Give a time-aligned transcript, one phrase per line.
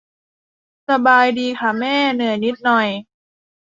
[0.89, 2.87] สบายดีค่ะแม่ เหนื่อยนิดหน่อย